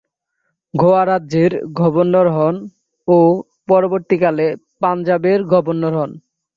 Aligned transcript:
গোয়া 0.73 1.03
রাজ্যের 1.05 1.51
গভর্নর 1.79 2.27
হন 2.29 2.55
ও 3.07 3.17
পরবর্তীকালে 3.69 4.47
পাঞ্জাবের 4.81 5.39
গভর্নর 5.53 5.93
হন। 5.99 6.11